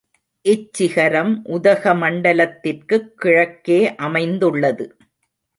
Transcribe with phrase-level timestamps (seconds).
[0.49, 4.95] இச்சிகரம் உதகமண்டலத்திற்குக் கிழக்கே அமைந்துள்ளது.